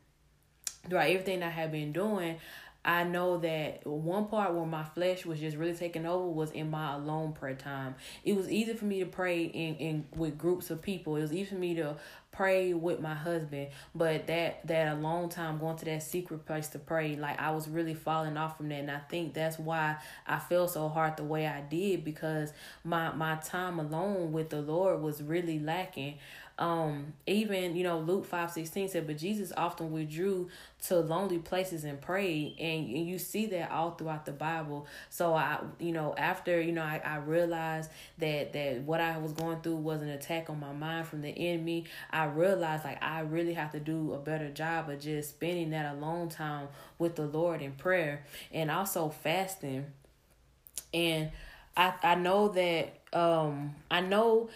throughout 0.90 1.08
everything 1.08 1.44
I 1.44 1.50
had 1.50 1.72
been 1.72 1.92
doing, 1.92 2.38
I 2.86 3.06
know 3.06 3.38
that 3.38 3.88
one 3.88 4.26
part 4.26 4.54
where 4.54 4.66
my 4.66 4.84
flesh 4.84 5.26
was 5.26 5.40
just 5.40 5.56
really 5.56 5.76
taking 5.76 6.06
over 6.06 6.28
was 6.28 6.52
in 6.52 6.70
my 6.70 6.96
alone 6.96 7.32
prayer 7.32 7.56
time. 7.56 7.96
It 8.26 8.36
was 8.36 8.50
easy 8.50 8.74
for 8.74 8.86
me 8.86 9.00
to 9.00 9.06
pray 9.06 9.44
in, 9.46 9.76
in 9.76 10.06
with 10.16 10.38
groups 10.38 10.70
of 10.70 10.82
people. 10.82 11.16
It 11.16 11.22
was 11.22 11.32
easy 11.32 11.46
for 11.46 11.56
me 11.56 11.76
to 11.76 11.96
pray 12.34 12.74
with 12.74 13.00
my 13.00 13.14
husband, 13.14 13.68
but 13.96 14.28
that 14.28 14.68
that 14.68 14.98
alone 14.98 15.30
time 15.30 15.60
going 15.60 15.78
to 15.78 15.86
that 15.86 16.04
secret 16.04 16.46
place 16.46 16.68
to 16.70 16.80
pray, 16.80 17.16
like 17.16 17.40
I 17.40 17.52
was 17.52 17.70
really 17.70 17.94
falling 17.94 18.36
off 18.36 18.58
from 18.58 18.70
that, 18.70 18.80
and 18.80 18.92
I 18.92 19.00
think 19.00 19.34
that's 19.34 19.58
why 19.58 19.98
I 20.28 20.40
felt 20.40 20.72
so 20.72 20.90
hard 20.90 21.16
the 21.16 21.24
way 21.24 21.48
I 21.48 21.62
did 21.62 22.04
because 22.04 22.52
my 22.84 23.14
my 23.14 23.36
time 23.36 23.80
alone 23.80 24.34
with 24.34 24.50
the 24.50 24.62
Lord 24.62 25.02
was 25.02 25.22
really 25.22 25.60
lacking 25.60 26.18
um 26.60 27.14
even 27.26 27.76
you 27.76 27.84
know 27.84 28.00
luke 28.00 28.26
5 28.26 28.52
16 28.52 28.90
said 28.90 29.08
but 29.08 29.18
jesus 29.18 29.52
often 29.58 29.92
withdrew 29.92 30.50
to 30.88 30.98
lonely 30.98 31.40
places 31.40 31.86
and 31.86 32.00
prayed. 32.02 32.56
And, 32.60 32.88
and 32.88 33.08
you 33.08 33.18
see 33.18 33.46
that 33.48 33.72
all 33.72 33.92
throughout 33.92 34.26
the 34.26 34.32
bible. 34.32 34.86
So 35.10 35.34
i 35.34 35.60
you 35.80 35.92
know 35.92 36.14
after 36.18 36.60
you 36.62 36.72
know 36.72 36.84
I, 36.84 37.02
I 37.04 37.18
realized 37.18 37.90
that 38.18 38.54
that 38.54 38.82
what 38.82 39.00
i 39.00 39.18
was 39.18 39.32
going 39.34 39.62
through 39.62 39.78
was 39.78 40.02
an 40.02 40.10
attack 40.10 40.50
on 40.50 40.60
my 40.60 40.74
mind 40.74 41.08
from 41.08 41.22
the 41.22 41.30
enemy. 41.30 41.86
I 42.12 42.26
realized 42.26 42.84
like 42.84 43.02
i 43.02 43.22
really 43.22 43.54
have 43.54 43.72
to 43.72 43.80
do 43.80 44.14
a 44.14 44.20
better 44.20 44.50
job 44.50 44.90
of 44.90 45.00
just 45.00 45.30
spending 45.30 45.70
that 45.72 45.94
alone 45.96 46.30
time 46.30 46.68
with 47.00 47.16
the 47.16 47.26
lord 47.26 47.62
in 47.62 47.72
prayer 47.74 48.26
and 48.52 48.70
also 48.70 49.10
fasting. 49.10 49.86
And 50.94 51.32
i 51.78 51.94
i 52.04 52.16
know 52.16 52.50
that 52.50 53.00
um 53.14 53.74
i 53.90 54.02
know 54.02 54.50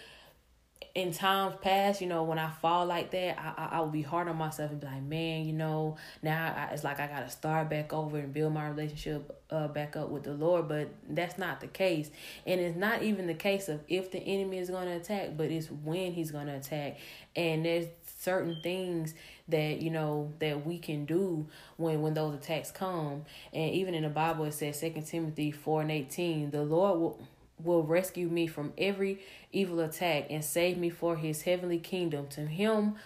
in 0.94 1.12
times 1.12 1.54
past, 1.60 2.00
you 2.00 2.06
know, 2.06 2.24
when 2.24 2.38
I 2.38 2.50
fall 2.50 2.86
like 2.86 3.10
that, 3.12 3.38
I, 3.38 3.54
I, 3.56 3.68
I 3.76 3.80
would 3.80 3.92
be 3.92 4.02
hard 4.02 4.26
on 4.26 4.36
myself 4.36 4.70
and 4.70 4.80
be 4.80 4.86
like, 4.86 5.02
man, 5.02 5.44
you 5.44 5.52
know, 5.52 5.96
now 6.22 6.54
I, 6.56 6.72
it's 6.74 6.82
like 6.82 6.98
I 6.98 7.06
got 7.06 7.20
to 7.20 7.30
start 7.30 7.70
back 7.70 7.92
over 7.92 8.18
and 8.18 8.32
build 8.32 8.52
my 8.52 8.68
relationship 8.68 9.40
uh, 9.50 9.68
back 9.68 9.96
up 9.96 10.08
with 10.08 10.24
the 10.24 10.32
Lord. 10.32 10.68
But 10.68 10.88
that's 11.08 11.38
not 11.38 11.60
the 11.60 11.68
case. 11.68 12.10
And 12.46 12.60
it's 12.60 12.76
not 12.76 13.02
even 13.02 13.26
the 13.26 13.34
case 13.34 13.68
of 13.68 13.80
if 13.88 14.10
the 14.10 14.18
enemy 14.18 14.58
is 14.58 14.68
to 14.68 14.76
attack, 14.76 15.36
but 15.36 15.50
it's 15.50 15.70
when 15.70 16.12
he's 16.12 16.32
to 16.32 16.54
attack. 16.54 16.98
And 17.36 17.64
there's 17.64 17.86
certain 18.18 18.58
things 18.62 19.14
that, 19.48 19.80
you 19.80 19.90
know, 19.90 20.32
that 20.40 20.66
we 20.66 20.78
can 20.78 21.04
do 21.04 21.46
when, 21.76 22.02
when 22.02 22.14
those 22.14 22.34
attacks 22.34 22.70
come. 22.70 23.24
And 23.52 23.72
even 23.74 23.94
in 23.94 24.02
the 24.02 24.08
Bible, 24.08 24.46
it 24.46 24.54
says, 24.54 24.80
Second 24.80 25.06
Timothy 25.06 25.52
4 25.52 25.82
and 25.82 25.90
18, 25.90 26.50
the 26.50 26.62
Lord 26.62 26.98
will 26.98 27.28
will 27.62 27.82
rescue 27.82 28.28
me 28.28 28.46
from 28.46 28.72
every 28.78 29.20
evil 29.52 29.80
attack 29.80 30.26
and 30.30 30.44
save 30.44 30.78
me 30.78 30.90
for 30.90 31.16
his 31.16 31.42
heavenly 31.42 31.78
kingdom. 31.78 32.26
To 32.28 32.42
him 32.42 32.96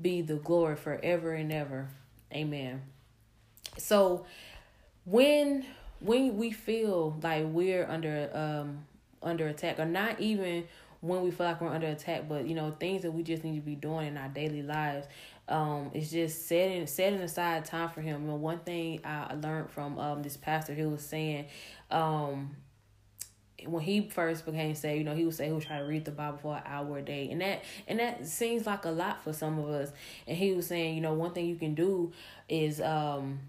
be 0.00 0.22
the 0.22 0.36
glory 0.36 0.76
forever 0.76 1.32
and 1.32 1.52
ever. 1.52 1.88
Amen. 2.32 2.82
So 3.76 4.26
when 5.04 5.64
when 6.00 6.36
we 6.36 6.50
feel 6.52 7.18
like 7.22 7.46
we're 7.46 7.86
under 7.86 8.30
um 8.32 8.84
under 9.22 9.48
attack 9.48 9.78
or 9.80 9.84
not 9.84 10.20
even 10.20 10.64
when 11.00 11.22
we 11.22 11.30
feel 11.30 11.46
like 11.46 11.60
we're 11.60 11.68
under 11.68 11.86
attack, 11.86 12.28
but 12.28 12.46
you 12.46 12.54
know, 12.54 12.74
things 12.78 13.02
that 13.02 13.12
we 13.12 13.22
just 13.22 13.44
need 13.44 13.54
to 13.54 13.60
be 13.60 13.76
doing 13.76 14.08
in 14.08 14.16
our 14.16 14.28
daily 14.28 14.62
lives. 14.62 15.06
Um, 15.48 15.90
it's 15.94 16.10
just 16.10 16.46
setting 16.46 16.86
setting 16.86 17.20
aside 17.20 17.64
time 17.64 17.88
for 17.88 18.00
him. 18.00 18.28
And 18.28 18.42
one 18.42 18.58
thing 18.58 19.00
I 19.04 19.34
learned 19.34 19.70
from 19.70 19.98
um 19.98 20.22
this 20.22 20.36
pastor, 20.36 20.74
he 20.74 20.84
was 20.84 21.02
saying, 21.02 21.46
um, 21.90 22.56
when 23.66 23.82
he 23.82 24.08
first 24.08 24.46
became 24.46 24.74
saved, 24.74 24.98
you 24.98 25.04
know, 25.04 25.14
he 25.14 25.24
would 25.24 25.34
say 25.34 25.46
he 25.46 25.52
would 25.52 25.64
try 25.64 25.78
to 25.78 25.84
read 25.84 26.04
the 26.04 26.10
Bible 26.10 26.38
for 26.38 26.56
an 26.56 26.62
hour 26.64 26.98
a 26.98 27.02
day, 27.02 27.28
and 27.30 27.40
that 27.40 27.64
and 27.86 27.98
that 27.98 28.26
seems 28.26 28.66
like 28.66 28.84
a 28.84 28.90
lot 28.90 29.22
for 29.22 29.32
some 29.32 29.58
of 29.58 29.68
us. 29.68 29.90
And 30.26 30.36
he 30.36 30.52
was 30.52 30.66
saying, 30.66 30.94
you 30.94 31.00
know, 31.00 31.14
one 31.14 31.32
thing 31.32 31.46
you 31.46 31.56
can 31.56 31.74
do 31.74 32.12
is 32.48 32.80
um 32.80 33.40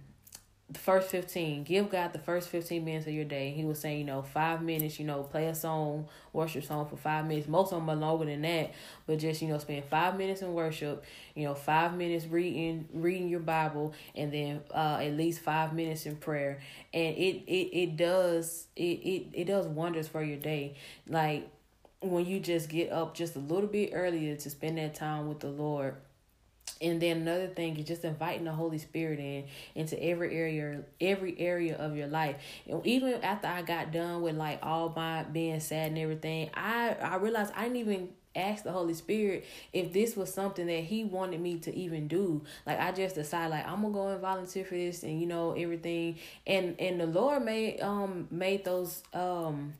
the 0.72 0.78
first 0.80 1.10
15 1.10 1.64
give 1.64 1.90
god 1.90 2.14
the 2.14 2.20
first 2.20 2.50
15 2.50 2.86
minutes 2.86 3.08
of 3.08 3.14
your 3.14 3.26
day. 3.26 3.52
He 3.52 3.66
was 3.66 3.80
saying 3.80 4.00
you 4.00 4.06
know 4.06 4.22
five 4.22 4.62
minutes 4.62 5.00
you 5.00 5.06
know 5.06 5.24
play 5.24 5.48
a 5.48 5.56
song 5.56 6.08
worship 6.32 6.64
song 6.64 6.88
for 6.88 6.96
five 6.96 7.26
minutes. 7.26 7.48
Most 7.48 7.74
of 7.74 7.80
them 7.80 7.90
are 7.90 7.96
longer 7.96 8.26
than 8.26 8.44
that. 8.44 8.72
But 9.08 9.18
just 9.20 9.42
you 9.42 9.48
know 9.48 9.58
spend 9.58 9.86
five 9.86 10.18
minutes 10.18 10.42
in 10.42 10.54
worship 10.54 11.04
you 11.36 11.46
know 11.46 11.56
five 11.56 11.96
minutes 11.96 12.26
reading 12.28 12.88
reading 12.94 13.30
your 13.30 13.40
bible 13.40 13.94
and 14.16 14.32
then 14.32 14.62
uh 14.74 15.00
at 15.02 15.18
least 15.18 15.42
five 15.42 15.74
minutes 15.74 16.06
in 16.06 16.18
prayer. 16.18 16.60
And 16.94 17.16
it 17.18 17.44
it, 17.48 17.78
it 17.78 17.98
does 17.98 18.68
it, 18.76 18.82
it 18.82 19.28
it 19.34 19.46
does 19.46 19.68
wonders 19.68 20.08
for 20.08 20.24
your 20.24 20.38
day. 20.38 20.76
Like 21.08 21.50
when 22.02 22.26
you 22.26 22.40
just 22.40 22.70
get 22.70 22.92
up 22.92 23.16
just 23.16 23.36
a 23.36 23.40
little 23.40 23.68
bit 23.68 23.92
earlier 23.94 24.36
to 24.36 24.50
spend 24.50 24.78
that 24.78 24.96
time 24.96 25.28
with 25.28 25.40
the 25.40 25.50
lord 25.50 25.96
and 26.81 27.01
then 27.01 27.17
another 27.17 27.48
thing 27.48 27.77
is 27.77 27.86
just 27.86 28.05
inviting 28.05 28.45
the 28.45 28.51
Holy 28.51 28.77
Spirit 28.77 29.19
in 29.19 29.45
into 29.75 30.01
every 30.01 30.36
area, 30.36 30.81
every 31.01 31.38
area 31.39 31.75
of 31.75 31.98
your 31.98 32.07
life. 32.07 32.38
And 32.67 32.86
even 32.86 33.21
after 33.21 33.48
I 33.48 33.62
got 33.62 33.91
done 33.91 34.21
with 34.21 34.36
like 34.36 34.59
all 34.63 34.93
my 34.95 35.24
being 35.24 35.59
sad 35.59 35.89
and 35.89 35.98
everything, 35.98 36.50
I 36.53 36.95
I 37.01 37.15
realized 37.17 37.51
I 37.55 37.63
didn't 37.63 37.77
even 37.77 38.09
ask 38.36 38.63
the 38.63 38.71
Holy 38.71 38.93
Spirit 38.93 39.45
if 39.74 39.91
this 39.91 40.15
was 40.15 40.33
something 40.33 40.67
that 40.67 40.83
He 40.83 41.03
wanted 41.03 41.41
me 41.41 41.59
to 41.59 41.75
even 41.75 42.07
do. 42.07 42.43
Like 42.65 42.79
I 42.79 42.91
just 42.91 43.15
decided 43.15 43.51
like 43.51 43.67
I'm 43.67 43.81
gonna 43.81 43.93
go 43.93 44.07
and 44.09 44.21
volunteer 44.21 44.63
for 44.63 44.75
this 44.75 45.03
and 45.03 45.19
you 45.19 45.27
know 45.27 45.51
everything. 45.53 46.17
And 46.48 46.75
and 46.79 47.01
the 47.01 47.07
Lord 47.07 47.43
made 47.43 47.81
um 47.81 48.27
made 48.31 48.63
those 48.63 49.03
um 49.13 49.74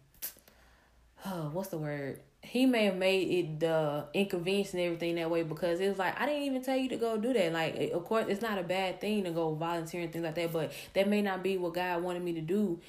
oh, 1.25 1.49
what's 1.53 1.69
the 1.69 1.77
word? 1.77 2.19
He 2.41 2.65
may 2.65 2.86
have 2.86 2.96
made 2.96 3.27
it 3.27 3.60
the 3.60 4.05
inconvenience 4.13 4.74
and 4.74 4.81
everything 4.81 5.15
that 5.15 5.29
way 5.29 5.43
because 5.43 5.79
it 5.79 5.89
was 5.89 5.98
like 5.98 6.19
I 6.19 6.25
didn't 6.25 6.43
even 6.43 6.63
tell 6.63 6.77
you 6.77 6.89
to 6.89 6.98
go 6.98 7.17
do 7.17 7.34
that. 7.34 7.51
Like 7.51 7.91
of 7.91 8.05
course 8.05 8.25
it's 8.27 8.41
not 8.41 8.58
a 8.58 8.63
bad 8.63 9.01
thing 9.01 9.24
to 9.25 9.31
go 9.31 9.53
volunteer 9.53 10.01
and 10.01 10.12
things 10.12 10.24
like 10.24 10.36
that, 10.36 10.53
but 10.53 10.72
that 10.93 11.08
may 11.08 11.22
not 11.22 11.43
be 11.43 11.58
what 11.58 11.74
God 11.74 12.01
wanted 12.01 12.24
me 12.24 12.34
to 12.34 12.41
do 12.41 12.79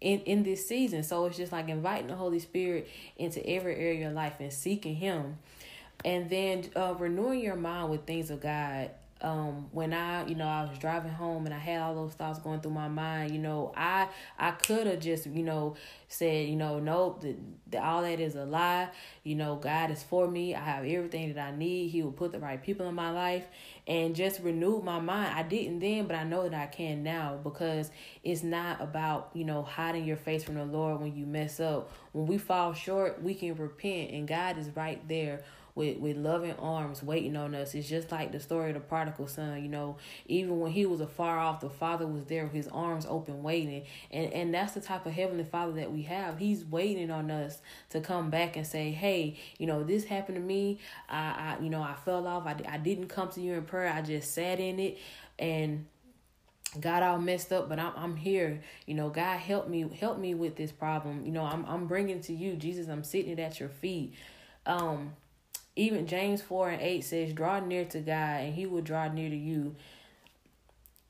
in 0.00 0.20
in 0.20 0.42
this 0.44 0.66
season. 0.66 1.02
So 1.02 1.26
it's 1.26 1.36
just 1.36 1.52
like 1.52 1.68
inviting 1.68 2.08
the 2.08 2.16
Holy 2.16 2.38
Spirit 2.38 2.88
into 3.16 3.44
every 3.46 3.76
area 3.76 4.08
of 4.08 4.14
life 4.14 4.34
and 4.38 4.52
seeking 4.52 4.94
Him, 4.94 5.38
and 6.04 6.30
then 6.30 6.70
uh, 6.76 6.94
renewing 6.98 7.40
your 7.40 7.56
mind 7.56 7.90
with 7.90 8.04
things 8.04 8.30
of 8.30 8.40
God 8.40 8.90
um 9.22 9.68
when 9.72 9.92
i 9.92 10.26
you 10.26 10.34
know 10.34 10.46
i 10.46 10.62
was 10.62 10.78
driving 10.78 11.12
home 11.12 11.46
and 11.46 11.54
i 11.54 11.58
had 11.58 11.80
all 11.80 11.94
those 11.94 12.14
thoughts 12.14 12.38
going 12.40 12.60
through 12.60 12.72
my 12.72 12.88
mind 12.88 13.32
you 13.32 13.38
know 13.38 13.72
i 13.76 14.08
i 14.38 14.50
could 14.50 14.86
have 14.86 15.00
just 15.00 15.26
you 15.26 15.42
know 15.42 15.74
said 16.08 16.48
you 16.48 16.56
know 16.56 16.78
nope 16.78 17.22
the, 17.22 17.36
the, 17.70 17.82
all 17.82 18.02
that 18.02 18.20
is 18.20 18.34
a 18.34 18.44
lie. 18.44 18.88
You 19.24 19.34
know 19.34 19.56
god 19.56 19.90
is 19.90 20.02
for 20.02 20.28
me. 20.28 20.54
I 20.54 20.60
have 20.60 20.84
everything 20.84 21.32
that 21.32 21.52
i 21.52 21.56
need. 21.56 21.88
He 21.88 22.02
will 22.02 22.12
put 22.12 22.32
the 22.32 22.38
right 22.38 22.62
people 22.62 22.88
in 22.88 22.94
my 22.94 23.10
life. 23.10 23.46
And 23.86 24.14
just 24.14 24.40
renewed 24.40 24.84
my 24.84 25.00
mind. 25.00 25.34
I 25.34 25.42
didn't 25.42 25.80
then 25.80 26.06
but 26.06 26.16
i 26.16 26.24
know 26.24 26.48
that 26.48 26.54
i 26.54 26.66
can 26.66 27.02
now 27.02 27.38
because 27.42 27.90
it's 28.22 28.42
not 28.42 28.80
about 28.80 29.30
you 29.34 29.44
know 29.44 29.62
hiding 29.62 30.04
your 30.04 30.16
face 30.16 30.44
from 30.44 30.54
the 30.54 30.64
lord 30.64 31.00
when 31.00 31.16
you 31.16 31.26
mess 31.26 31.60
up. 31.60 31.90
When 32.12 32.26
we 32.26 32.38
fall 32.38 32.74
short 32.74 33.22
we 33.22 33.34
can 33.34 33.54
repent 33.54 34.10
and 34.10 34.28
god 34.28 34.58
is 34.58 34.68
right 34.76 35.06
there 35.08 35.42
with 35.74 35.98
with 35.98 36.16
loving 36.16 36.54
arms 36.54 37.02
waiting 37.02 37.36
on 37.36 37.54
us. 37.54 37.74
It's 37.74 37.88
just 37.88 38.10
like 38.12 38.32
the 38.32 38.40
story 38.40 38.70
of 38.70 38.74
the 38.74 38.80
prodigal 38.80 39.26
son. 39.26 39.62
You 39.62 39.68
know, 39.68 39.96
even 40.26 40.60
when 40.60 40.72
he 40.72 40.86
was 40.86 41.00
afar 41.00 41.38
off, 41.38 41.60
the 41.60 41.70
father 41.70 42.06
was 42.06 42.26
there 42.26 42.44
with 42.44 42.52
his 42.52 42.68
arms 42.68 43.06
open, 43.08 43.42
waiting. 43.42 43.84
And 44.10 44.32
and 44.32 44.54
that's 44.54 44.72
the 44.72 44.80
type 44.80 45.06
of 45.06 45.12
heavenly 45.12 45.44
father 45.44 45.72
that 45.74 45.92
we 45.92 46.02
have. 46.02 46.38
He's 46.38 46.64
waiting 46.64 47.10
on 47.10 47.30
us 47.30 47.60
to 47.90 48.00
come 48.00 48.30
back 48.30 48.56
and 48.56 48.66
say, 48.66 48.90
hey, 48.90 49.38
you 49.58 49.66
know, 49.66 49.82
this 49.82 50.04
happened 50.04 50.36
to 50.36 50.42
me. 50.42 50.78
I, 51.08 51.56
I 51.58 51.62
you 51.62 51.70
know, 51.70 51.82
I 51.82 51.94
fell 52.04 52.26
off. 52.26 52.46
I 52.46 52.56
I 52.68 52.78
didn't 52.78 53.08
come 53.08 53.30
to 53.30 53.40
you 53.40 53.54
in 53.54 53.64
prayer. 53.64 53.92
I 53.92 54.02
just 54.02 54.32
sat 54.34 54.60
in 54.60 54.78
it 54.78 54.98
and 55.38 55.86
got 56.80 57.02
all 57.02 57.18
messed 57.18 57.52
up, 57.52 57.68
but 57.68 57.78
I'm 57.78 57.92
I'm 57.96 58.16
here. 58.16 58.60
You 58.86 58.94
know, 58.94 59.10
God 59.10 59.38
help 59.38 59.68
me 59.68 59.88
help 60.00 60.18
me 60.18 60.34
with 60.34 60.56
this 60.56 60.72
problem. 60.72 61.24
You 61.24 61.32
know, 61.32 61.44
I'm 61.44 61.64
I'm 61.66 61.86
bringing 61.86 62.20
to 62.22 62.32
you, 62.32 62.56
Jesus. 62.56 62.88
I'm 62.88 63.04
sitting 63.04 63.38
at 63.40 63.60
your 63.60 63.68
feet. 63.68 64.14
Um, 64.64 65.12
even 65.76 66.06
James 66.06 66.42
4 66.42 66.70
and 66.70 66.82
8 66.82 67.04
says, 67.04 67.32
Draw 67.32 67.60
near 67.60 67.84
to 67.86 68.00
God 68.00 68.42
and 68.42 68.54
he 68.54 68.66
will 68.66 68.82
draw 68.82 69.08
near 69.08 69.30
to 69.30 69.36
you. 69.36 69.74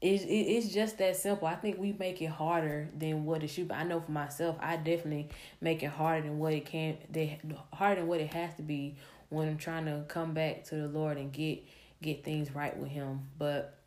It's, 0.01 0.25
it's 0.27 0.75
just 0.75 0.99
that 0.99 1.17
simple. 1.17 1.47
I 1.47 1.55
think 1.55 1.79
we 1.79 1.93
make 1.93 2.21
it 2.21 2.27
harder 2.27 2.89
than 2.99 3.25
what 3.25 3.45
it 3.45 3.49
should 3.49 3.69
be. 3.69 3.75
I 3.75 3.85
know 3.85 4.01
for 4.01 4.11
myself, 4.11 4.57
I 4.59 4.77
definitely 4.77 5.29
make 5.61 5.83
it 5.85 5.91
harder 5.91 6.23
than 6.27 6.39
what 6.39 6.53
it 6.53 6.67
can, 6.67 6.97
they, 7.09 7.39
harder 7.73 8.01
than 8.01 8.09
what 8.09 8.21
it 8.21 8.33
has 8.33 8.53
to 8.57 8.63
be 8.63 8.97
when 9.29 9.49
I'm 9.49 9.59
trying 9.59 9.87
to 9.87 10.05
come 10.09 10.35
back 10.35 10.65
to 10.65 10.75
the 10.75 10.89
Lord 10.89 11.17
and 11.19 11.33
get 11.33 11.65
get 12.03 12.25
things 12.25 12.53
right 12.53 12.77
with 12.77 12.91
Him. 12.91 13.21
But 13.39 13.79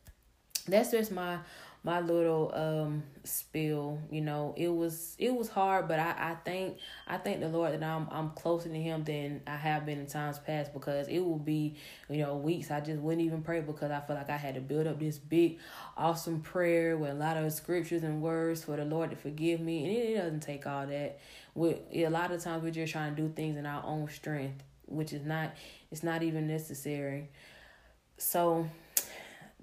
that's 0.68 0.92
just 0.92 1.12
my 1.12 1.40
my 1.86 2.02
little 2.02 2.52
um 2.56 3.04
spill 3.24 4.00
you 4.12 4.20
know 4.20 4.54
it 4.58 4.68
was 4.68 5.16
it 5.20 5.34
was 5.34 5.48
hard 5.48 5.88
but 5.88 6.00
i 6.00 6.10
i 6.18 6.36
thank 6.44 6.78
i 7.08 7.16
thank 7.16 7.40
the 7.40 7.48
lord 7.48 7.74
that 7.74 7.84
i'm 7.84 8.08
i'm 8.12 8.32
closer 8.32 8.68
to 8.68 8.76
him 8.76 9.04
than 9.04 9.40
i 9.46 9.56
have 9.56 9.86
been 9.86 10.00
in 10.00 10.08
times 10.08 10.40
past 10.40 10.74
because 10.74 11.08
it 11.08 11.20
will 11.20 11.38
be 11.38 11.76
you 12.10 12.18
know 12.18 12.36
weeks 12.36 12.72
i 12.72 12.80
just 12.80 13.00
wouldn't 13.00 13.26
even 13.26 13.42
pray 13.42 13.62
because 13.62 13.92
i 13.92 14.00
feel 14.02 14.16
like 14.16 14.30
i 14.30 14.38
had 14.38 14.56
to 14.56 14.62
build 14.62 14.88
up 14.88 15.00
this 15.00 15.20
big 15.20 15.60
awesome 15.96 16.42
prayer 16.42 16.98
with 16.98 17.12
a 17.12 17.14
lot 17.14 17.38
of 17.38 17.54
scriptures 17.54 18.04
and 18.04 18.22
words 18.22 18.64
for 18.64 18.76
the 18.76 18.86
lord 18.86 19.12
to 19.12 19.16
forgive 19.16 19.60
me. 19.60 19.84
And 19.84 19.92
it, 19.96 20.10
it 20.12 20.18
doesn't 20.18 20.42
take 20.42 20.66
all 20.66 20.88
that. 20.88 21.20
With 21.54 21.80
a 21.94 22.08
lot 22.10 22.32
of 22.32 22.42
times 22.42 22.64
we're 22.64 22.72
just 22.72 22.92
trying 22.92 23.16
to 23.16 23.22
do 23.22 23.30
things 23.30 23.58
in 23.58 23.66
our 23.66 23.84
own 23.86 24.10
strength 24.10 24.64
which 24.88 25.14
is 25.14 25.26
not 25.26 25.54
it's 25.92 26.04
not 26.04 26.24
even 26.24 26.48
necessary. 26.48 27.30
So 28.18 28.70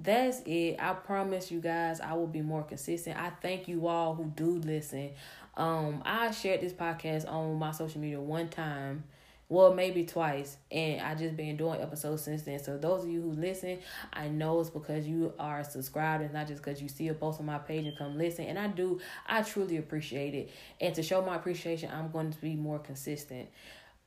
that's 0.02 0.40
it. 0.46 0.76
I 0.78 0.94
promise 0.94 1.50
you 1.50 1.60
guys 1.60 2.00
I 2.00 2.14
will 2.14 2.26
be 2.26 2.42
more 2.42 2.62
consistent. 2.62 3.18
I 3.18 3.30
thank 3.40 3.68
you 3.68 3.86
all 3.86 4.14
who 4.14 4.24
do 4.24 4.58
listen. 4.58 5.10
Um, 5.56 6.02
I 6.04 6.30
shared 6.30 6.60
this 6.60 6.72
podcast 6.72 7.30
on 7.30 7.58
my 7.58 7.72
social 7.72 8.00
media 8.00 8.20
one 8.20 8.48
time 8.48 9.04
well 9.52 9.74
maybe 9.74 10.06
twice 10.06 10.56
and 10.70 11.02
i 11.02 11.14
just 11.14 11.36
been 11.36 11.58
doing 11.58 11.78
episodes 11.78 12.22
since 12.22 12.40
then 12.42 12.58
so 12.58 12.78
those 12.78 13.04
of 13.04 13.10
you 13.10 13.20
who 13.20 13.32
listen 13.32 13.78
i 14.14 14.26
know 14.26 14.58
it's 14.58 14.70
because 14.70 15.06
you 15.06 15.30
are 15.38 15.62
subscribed 15.62 16.22
and 16.24 16.32
not 16.32 16.46
just 16.46 16.62
because 16.62 16.80
you 16.80 16.88
see 16.88 17.08
a 17.08 17.14
post 17.14 17.38
on 17.38 17.44
my 17.44 17.58
page 17.58 17.84
and 17.84 17.96
come 17.98 18.16
listen 18.16 18.46
and 18.46 18.58
i 18.58 18.66
do 18.66 18.98
i 19.26 19.42
truly 19.42 19.76
appreciate 19.76 20.34
it 20.34 20.50
and 20.80 20.94
to 20.94 21.02
show 21.02 21.20
my 21.20 21.36
appreciation 21.36 21.90
i'm 21.92 22.10
going 22.10 22.30
to 22.30 22.40
be 22.40 22.56
more 22.56 22.78
consistent 22.78 23.46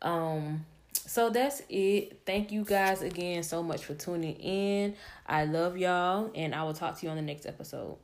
um 0.01 0.65
so 0.95 1.29
that's 1.29 1.61
it. 1.69 2.21
Thank 2.25 2.51
you 2.51 2.63
guys 2.63 3.01
again 3.01 3.43
so 3.43 3.61
much 3.63 3.85
for 3.85 3.93
tuning 3.93 4.35
in. 4.35 4.95
I 5.27 5.45
love 5.45 5.77
y'all 5.77 6.31
and 6.35 6.53
i 6.53 6.63
will 6.63 6.73
talk 6.73 6.99
to 6.99 7.05
you 7.05 7.09
on 7.09 7.15
the 7.15 7.21
next 7.21 7.45
episode 7.45 7.97